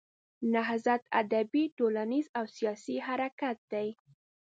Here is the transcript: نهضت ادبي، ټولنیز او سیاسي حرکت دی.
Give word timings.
نهضت 0.53 1.01
ادبي، 1.21 1.63
ټولنیز 1.77 2.25
او 2.37 2.45
سیاسي 2.57 2.97
حرکت 3.07 3.57
دی. 3.71 3.87